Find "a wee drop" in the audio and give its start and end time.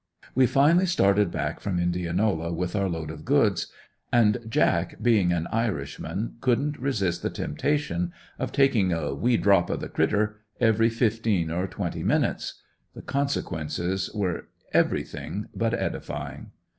8.91-9.69